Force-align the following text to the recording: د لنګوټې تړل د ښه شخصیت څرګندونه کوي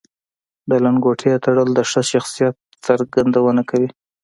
د 0.69 0.71
لنګوټې 0.83 1.31
تړل 1.45 1.69
د 1.75 1.79
ښه 1.89 2.01
شخصیت 2.11 2.55
څرګندونه 2.85 3.61
کوي 3.69 3.89